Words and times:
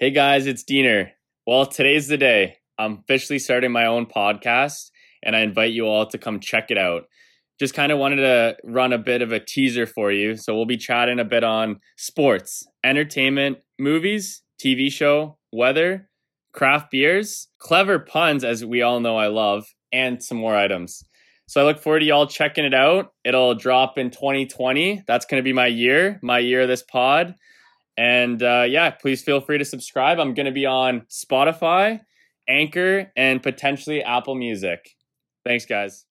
Hey 0.00 0.12
guys, 0.12 0.46
it's 0.46 0.62
Diener. 0.62 1.12
Well, 1.46 1.66
today's 1.66 2.08
the 2.08 2.16
day. 2.16 2.56
I'm 2.78 3.00
officially 3.00 3.38
starting 3.38 3.70
my 3.70 3.84
own 3.84 4.06
podcast, 4.06 4.90
and 5.22 5.36
I 5.36 5.40
invite 5.40 5.72
you 5.72 5.84
all 5.84 6.06
to 6.06 6.16
come 6.16 6.40
check 6.40 6.70
it 6.70 6.78
out. 6.78 7.02
Just 7.58 7.74
kind 7.74 7.92
of 7.92 7.98
wanted 7.98 8.16
to 8.16 8.56
run 8.64 8.94
a 8.94 8.98
bit 8.98 9.20
of 9.20 9.30
a 9.30 9.40
teaser 9.40 9.84
for 9.84 10.10
you. 10.10 10.36
So, 10.38 10.56
we'll 10.56 10.64
be 10.64 10.78
chatting 10.78 11.18
a 11.18 11.24
bit 11.26 11.44
on 11.44 11.80
sports, 11.98 12.66
entertainment, 12.82 13.58
movies, 13.78 14.42
TV 14.58 14.90
show, 14.90 15.36
weather, 15.52 16.08
craft 16.54 16.90
beers, 16.90 17.48
clever 17.58 17.98
puns, 17.98 18.42
as 18.42 18.64
we 18.64 18.80
all 18.80 19.00
know 19.00 19.18
I 19.18 19.26
love, 19.26 19.66
and 19.92 20.24
some 20.24 20.38
more 20.38 20.56
items. 20.56 21.04
So 21.46 21.60
I 21.60 21.64
look 21.64 21.78
forward 21.78 22.00
to 22.00 22.06
y'all 22.06 22.26
checking 22.26 22.64
it 22.64 22.72
out. 22.72 23.12
It'll 23.22 23.54
drop 23.54 23.98
in 23.98 24.10
2020. 24.10 25.02
That's 25.06 25.26
going 25.26 25.42
to 25.42 25.44
be 25.44 25.52
my 25.52 25.66
year, 25.66 26.18
my 26.22 26.38
year 26.38 26.62
of 26.62 26.68
this 26.68 26.82
pod. 26.82 27.34
And 27.96 28.42
uh, 28.42 28.64
yeah, 28.68 28.90
please 28.90 29.22
feel 29.22 29.40
free 29.40 29.58
to 29.58 29.64
subscribe. 29.64 30.18
I'm 30.18 30.34
going 30.34 30.46
to 30.46 30.52
be 30.52 30.66
on 30.66 31.02
Spotify, 31.10 32.00
Anchor, 32.48 33.12
and 33.16 33.42
potentially 33.42 34.02
Apple 34.02 34.34
Music. 34.34 34.90
Thanks, 35.44 35.66
guys. 35.66 36.06